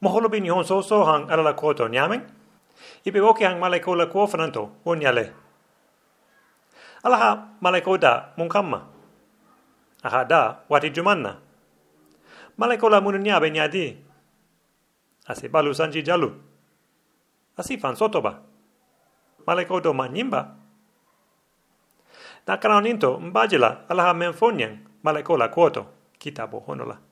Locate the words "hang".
1.04-1.28, 3.44-3.60